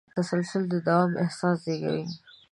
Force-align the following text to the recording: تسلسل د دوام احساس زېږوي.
تسلسل 0.17 0.63
د 0.71 0.73
دوام 0.87 1.11
احساس 1.23 1.57
زېږوي. 1.65 2.05